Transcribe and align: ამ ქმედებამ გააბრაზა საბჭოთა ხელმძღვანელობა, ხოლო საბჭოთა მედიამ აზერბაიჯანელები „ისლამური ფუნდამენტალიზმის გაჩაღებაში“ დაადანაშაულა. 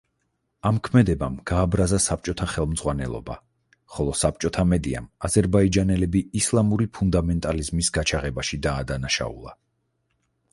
ამ 0.67 0.77
ქმედებამ 0.85 1.33
გააბრაზა 1.49 1.99
საბჭოთა 2.05 2.47
ხელმძღვანელობა, 2.53 3.35
ხოლო 3.97 4.15
საბჭოთა 4.21 4.65
მედიამ 4.71 5.11
აზერბაიჯანელები 5.29 6.23
„ისლამური 6.43 6.89
ფუნდამენტალიზმის 6.99 7.93
გაჩაღებაში“ 8.01 8.61
დაადანაშაულა. 8.69 9.57